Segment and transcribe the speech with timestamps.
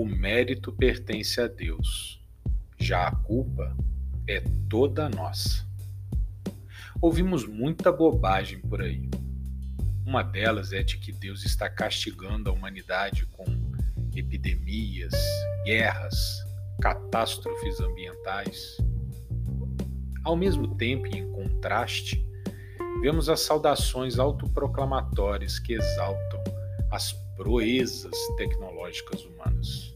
[0.00, 2.18] o mérito pertence a Deus,
[2.78, 3.76] já a culpa
[4.26, 5.62] é toda nossa.
[7.02, 9.10] Ouvimos muita bobagem por aí.
[10.06, 13.44] Uma delas é de que Deus está castigando a humanidade com
[14.16, 15.12] epidemias,
[15.66, 16.16] guerras,
[16.80, 18.78] catástrofes ambientais.
[20.24, 22.26] Ao mesmo tempo e em contraste,
[23.02, 26.42] vemos as saudações autoproclamatórias que exaltam
[26.90, 29.94] as proezas tecnológicas humanas.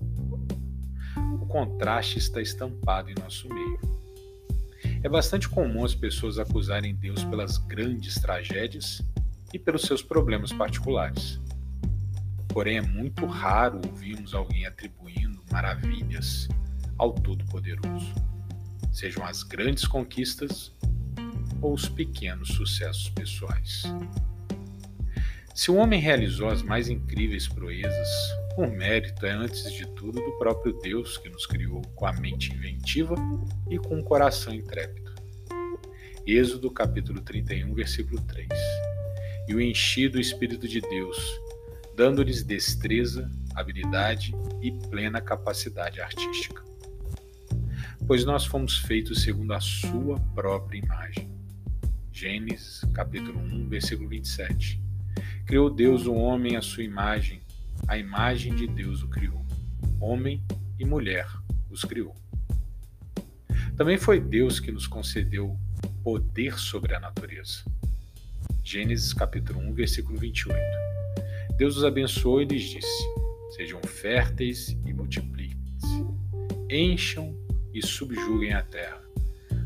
[1.43, 3.79] O contraste está estampado em nosso meio.
[5.03, 9.03] É bastante comum as pessoas acusarem Deus pelas grandes tragédias
[9.53, 11.39] e pelos seus problemas particulares.
[12.49, 16.49] Porém, é muito raro ouvirmos alguém atribuindo maravilhas
[16.97, 18.15] ao Todo-Poderoso,
[18.91, 20.73] sejam as grandes conquistas
[21.61, 23.83] ou os pequenos sucessos pessoais.
[25.55, 28.09] Se o homem realizou as mais incríveis proezas,
[28.57, 32.53] o mérito é, antes de tudo, do próprio Deus que nos criou com a mente
[32.53, 33.15] inventiva
[33.71, 35.15] e com o coração intrépido.
[36.27, 38.49] Êxodo capítulo 31, versículo 3.
[39.47, 41.17] E o enchi do Espírito de Deus,
[41.97, 46.65] dando-lhes destreza, habilidade e plena capacidade artística.
[48.09, 51.31] Pois nós fomos feitos segundo a sua própria imagem.
[52.11, 54.84] Gênesis, capítulo 1, versículo 27.
[55.47, 57.43] Criou Deus o homem à sua imagem,
[57.87, 59.45] a imagem de Deus o criou.
[60.01, 60.43] Homem
[60.79, 61.29] e mulher
[61.71, 62.17] os criou.
[63.77, 65.55] Também foi Deus que nos concedeu
[66.03, 67.63] poder sobre a natureza.
[68.63, 70.59] Gênesis capítulo 1, versículo 28.
[71.59, 73.05] Deus os abençoou e lhes disse:
[73.55, 76.07] Sejam férteis e multipliquem-se.
[76.71, 77.37] Encham
[77.75, 79.03] e subjuguem a terra.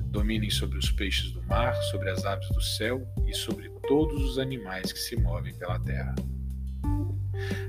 [0.06, 4.38] Dominem sobre os peixes do mar, sobre as aves do céu e sobre todos os
[4.38, 6.14] animais que se movem pela terra.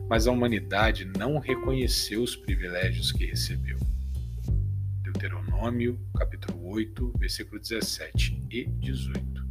[0.09, 3.77] Mas a humanidade não reconheceu os privilégios que recebeu.
[5.01, 9.47] Deuteronômio, capítulo 8, versículo 17 e 18.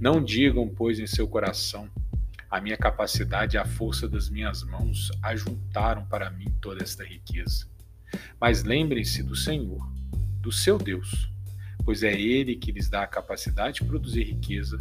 [0.00, 1.90] Não digam, pois, em seu coração:
[2.50, 7.66] a minha capacidade e a força das minhas mãos ajuntaram para mim toda esta riqueza.
[8.40, 9.86] Mas lembrem-se do Senhor,
[10.40, 11.28] do seu Deus,
[11.84, 14.78] pois é Ele que lhes dá a capacidade de produzir riqueza,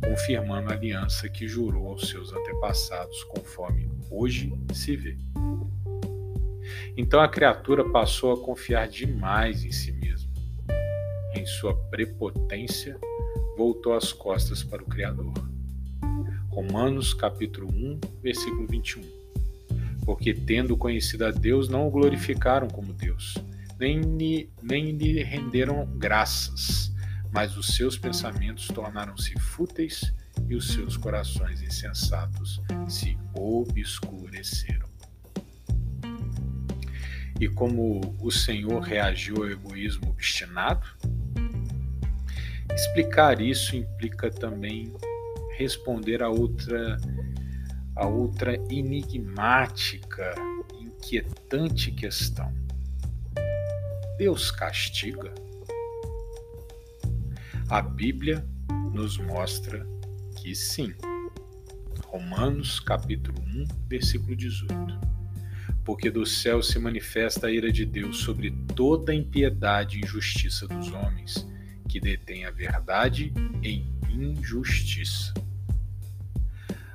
[0.00, 5.16] confirmando a aliança que jurou aos seus antepassados, conforme hoje se vê.
[6.96, 10.30] Então a criatura passou a confiar demais em si mesma.
[11.34, 12.98] Em sua prepotência,
[13.56, 15.32] voltou as costas para o Criador.
[16.48, 19.02] Romanos capítulo 1, versículo 21.
[20.04, 23.34] Porque tendo conhecido a Deus, não o glorificaram como Deus,
[23.78, 24.00] nem
[24.62, 26.89] nem lhe renderam graças,
[27.32, 30.12] mas os seus pensamentos tornaram-se fúteis
[30.48, 34.88] e os seus corações insensatos se obscureceram.
[37.40, 40.86] E como o Senhor reagiu ao egoísmo obstinado?
[42.74, 44.92] Explicar isso implica também
[45.56, 46.98] responder a outra
[47.96, 50.34] a outra enigmática,
[50.78, 52.50] inquietante questão.
[54.16, 55.34] Deus castiga?
[57.70, 58.44] A Bíblia
[58.92, 59.86] nos mostra
[60.42, 60.92] que sim.
[62.04, 64.74] Romanos capítulo 1, versículo 18.
[65.84, 70.66] Porque do céu se manifesta a ira de Deus sobre toda a impiedade e injustiça
[70.66, 71.46] dos homens,
[71.88, 73.32] que detêm a verdade
[73.62, 75.32] em injustiça.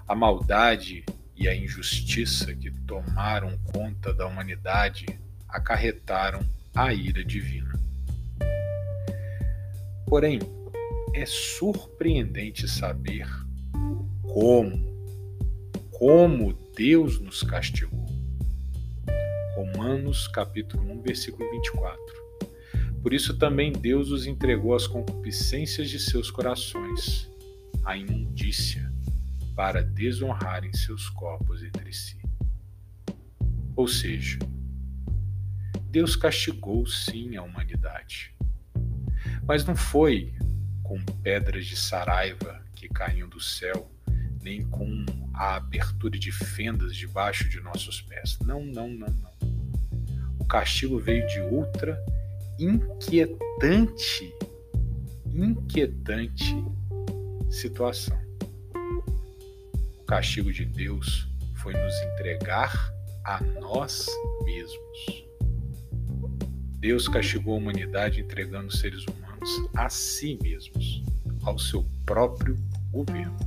[0.06, 1.06] A maldade
[1.38, 5.06] e a injustiça que tomaram conta da humanidade
[5.48, 7.80] acarretaram a ira divina.
[10.06, 10.40] Porém,
[11.16, 13.26] é surpreendente saber
[14.22, 14.86] como,
[15.90, 18.06] como Deus nos castigou.
[19.56, 21.98] Romanos capítulo 1, versículo 24.
[23.02, 27.32] Por isso também Deus os entregou às concupiscências de seus corações,
[27.86, 28.92] à imundícia,
[29.56, 32.18] para desonrarem seus corpos entre si.
[33.74, 34.38] Ou seja,
[35.90, 38.36] Deus castigou sim a humanidade.
[39.48, 40.34] Mas não foi
[40.86, 43.90] com pedras de saraiva que caíam do céu,
[44.42, 48.38] nem com a abertura de fendas debaixo de nossos pés.
[48.46, 49.36] Não, não, não, não.
[50.40, 52.00] O castigo veio de outra
[52.60, 54.34] inquietante,
[55.34, 56.56] inquietante
[57.50, 58.18] situação.
[60.00, 62.94] O castigo de Deus foi nos entregar
[63.24, 64.06] a nós
[64.44, 65.26] mesmos.
[66.78, 69.25] Deus castigou a humanidade entregando seres humanos
[69.76, 71.04] a si mesmos,
[71.44, 72.58] ao seu próprio
[72.92, 73.38] governo.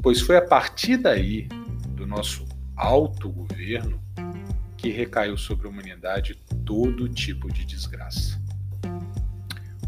[0.00, 1.48] Pois foi a partir daí,
[1.96, 2.46] do nosso
[2.76, 4.00] autogoverno,
[4.76, 6.34] que recaiu sobre a humanidade
[6.64, 8.40] todo tipo de desgraça.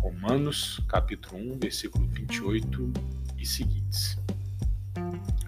[0.01, 2.93] Romanos, capítulo 1, versículo 28
[3.39, 4.19] e seguintes.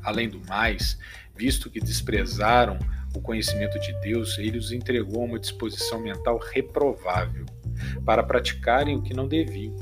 [0.02, 0.98] Além do mais,
[1.34, 2.78] visto que desprezaram
[3.14, 7.46] o conhecimento de Deus, ele os entregou a uma disposição mental reprovável
[8.04, 9.76] para praticarem o que não deviam.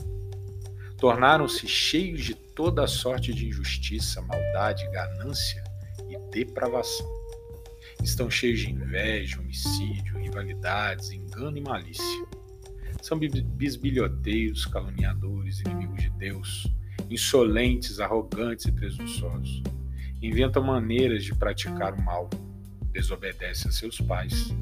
[0.99, 5.63] Tornaram-se cheios de toda a sorte de injustiça, maldade, ganância
[6.09, 7.07] e depravação.
[8.03, 12.27] Estão cheios de inveja, homicídio, rivalidades, engano e malícia.
[13.03, 16.67] São bisbilhoteiros, caluniadores, inimigos de Deus,
[17.11, 19.63] insolentes, arrogantes e presunçosos.
[20.23, 22.31] Inventam maneiras de praticar o mal,
[22.91, 24.55] desobedecem a seus pais.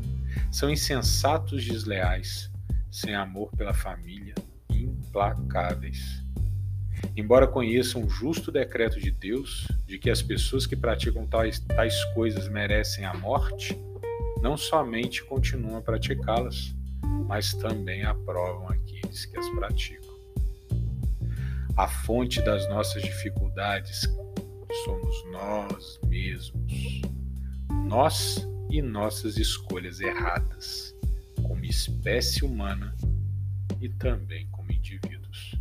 [0.50, 2.50] São insensatos, desleais,
[2.94, 4.36] sem amor pela família,
[4.70, 6.22] implacáveis.
[7.16, 12.04] Embora conheçam o justo decreto de Deus de que as pessoas que praticam tais, tais
[12.14, 13.76] coisas merecem a morte,
[14.40, 16.72] não somente continuam a praticá-las,
[17.26, 20.14] mas também aprovam aqueles que as praticam.
[21.76, 24.02] A fonte das nossas dificuldades
[24.84, 27.02] somos nós mesmos,
[27.88, 30.93] nós e nossas escolhas erradas
[31.74, 32.94] espécie humana
[33.80, 35.56] e também como indivíduos.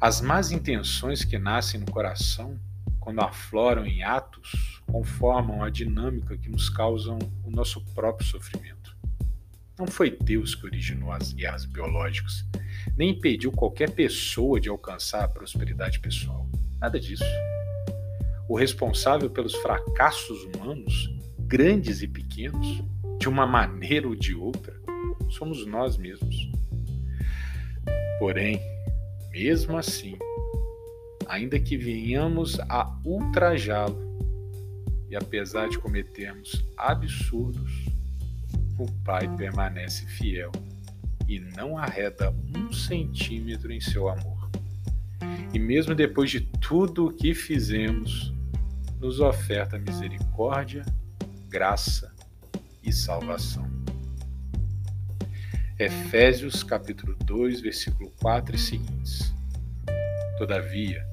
[0.00, 2.58] As más intenções que nascem no coração,
[2.98, 8.96] quando afloram em atos, conformam a dinâmica que nos causam o nosso próprio sofrimento.
[9.78, 12.44] Não foi Deus que originou as guerras biológicas,
[12.96, 16.48] nem impediu qualquer pessoa de alcançar a prosperidade pessoal.
[16.80, 17.24] Nada disso.
[18.48, 22.82] O responsável pelos fracassos humanos, grandes e pequenos,
[23.18, 24.74] de uma maneira ou de outra,
[25.28, 26.50] somos nós mesmos.
[28.18, 28.60] Porém,
[29.30, 30.16] mesmo assim,
[31.26, 34.06] ainda que venhamos a ultrajá-lo,
[35.10, 37.86] e apesar de cometermos absurdos,
[38.78, 40.52] o Pai permanece fiel
[41.26, 44.50] e não arreda um centímetro em seu amor.
[45.52, 48.32] E mesmo depois de tudo o que fizemos,
[49.00, 50.84] nos oferta misericórdia,
[51.48, 52.17] graça
[52.88, 53.68] e salvação.
[55.78, 59.34] Efésios capítulo 2, versículo 4 e seguintes.
[60.38, 61.04] Todavia,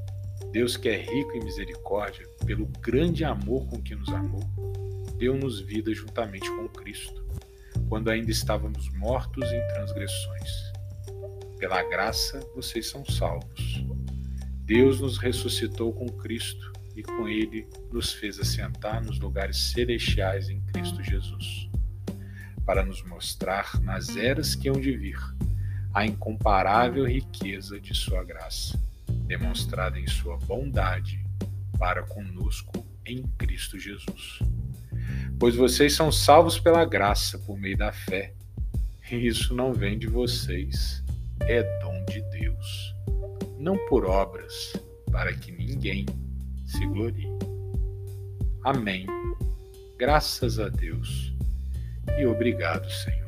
[0.53, 4.41] Deus que é rico em misericórdia, pelo grande amor com que nos amou,
[5.17, 7.27] deu-nos vida juntamente com Cristo,
[7.89, 10.51] quando ainda estávamos mortos em transgressões.
[11.59, 13.85] Pela graça vocês são salvos.
[14.63, 20.61] Deus nos ressuscitou com Cristo e com ele nos fez assentar nos lugares celestiais em
[20.61, 21.69] Cristo Jesus,
[22.65, 25.19] para nos mostrar nas eras que hão de vir
[25.93, 28.79] a incomparável riqueza de Sua graça,
[29.27, 31.23] demonstrada em Sua bondade
[31.77, 34.39] para conosco em Cristo Jesus.
[35.39, 38.33] Pois vocês são salvos pela graça por meio da fé,
[39.11, 41.03] e isso não vem de vocês,
[41.41, 42.95] é dom de Deus,
[43.59, 44.73] não por obras,
[45.11, 46.05] para que ninguém
[46.75, 47.29] se glorie.
[48.63, 49.05] Amém.
[49.97, 51.33] Graças a Deus
[52.17, 53.24] e obrigado, Senhor.